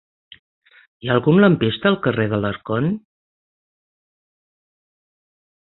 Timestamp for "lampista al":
1.43-1.99